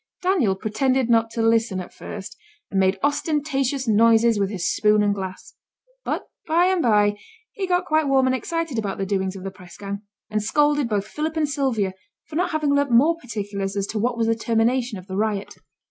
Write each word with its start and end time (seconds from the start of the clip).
Daniel 0.23 0.55
pretended 0.55 1.11
not 1.11 1.29
to 1.29 1.43
listen 1.43 1.79
at 1.79 1.93
first, 1.93 2.35
and 2.71 2.79
made 2.79 2.97
ostentatious 3.03 3.87
noises 3.87 4.39
with 4.39 4.49
his 4.49 4.67
spoon 4.75 5.03
and 5.03 5.13
glass; 5.13 5.53
but 6.03 6.23
by 6.47 6.65
and 6.65 6.81
by 6.81 7.15
he 7.51 7.67
got 7.67 7.85
quite 7.85 8.07
warm 8.07 8.25
and 8.25 8.35
excited 8.35 8.79
about 8.79 8.97
the 8.97 9.05
doings 9.05 9.35
of 9.35 9.43
the 9.43 9.51
press 9.51 9.77
gang, 9.77 10.01
and 10.31 10.41
scolded 10.41 10.89
both 10.89 11.05
Philip 11.07 11.37
and 11.37 11.47
Sylvia 11.47 11.93
for 12.25 12.35
not 12.35 12.49
having 12.49 12.73
learnt 12.73 12.89
more 12.89 13.15
particulars 13.15 13.77
as 13.77 13.85
to 13.85 13.99
what 13.99 14.17
was 14.17 14.25
the 14.25 14.33
termination 14.33 14.97
of 14.97 15.05
the 15.05 15.15
riot. 15.17 15.53